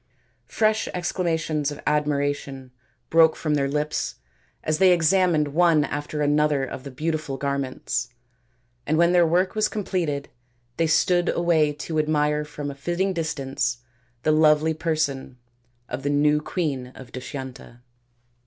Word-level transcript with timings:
Fresh 0.47 0.87
exclamations 0.95 1.69
of 1.69 1.79
admiration 1.85 2.71
broke 3.11 3.35
from 3.35 3.53
their 3.53 3.67
lips 3.69 4.15
as 4.63 4.79
they 4.79 4.91
examined 4.91 5.49
one 5.49 5.83
after 5.83 6.23
another 6.23 6.65
of 6.65 6.83
the 6.83 6.89
beautiful 6.89 7.37
garments, 7.37 8.09
and 8.87 8.97
when 8.97 9.11
their 9.11 9.27
work 9.27 9.53
was 9.53 9.67
completed 9.67 10.27
they 10.77 10.87
stood 10.87 11.29
away 11.29 11.71
to 11.71 11.99
admire 11.99 12.43
from 12.43 12.71
a 12.71 12.73
fitting 12.73 13.13
distance 13.13 13.77
the 14.23 14.31
lovely 14.31 14.73
person 14.73 15.37
of 15.87 16.01
the 16.01 16.09
new 16.09 16.41
queen 16.41 16.87
of 16.95 17.11
Dushyanta. 17.11 17.81